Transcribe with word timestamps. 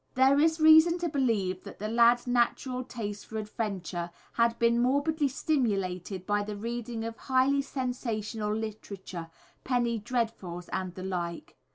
There 0.15 0.39
is 0.39 0.59
reason 0.59 0.97
to 0.97 1.09
believe 1.09 1.63
that 1.63 1.77
the 1.77 1.87
lads' 1.87 2.25
natural 2.25 2.83
taste 2.83 3.27
for 3.27 3.37
adventure 3.37 4.09
had 4.33 4.57
been 4.57 4.81
morbidly 4.81 5.27
stimulated 5.27 6.25
by 6.25 6.41
the 6.41 6.55
reading 6.55 7.03
of 7.03 7.15
highly 7.17 7.61
sensational 7.61 8.51
literature 8.51 9.29
"penny 9.63 9.99
dreadfuls" 9.99 10.69
and 10.69 10.95
the 10.95 11.03
like. 11.03 11.55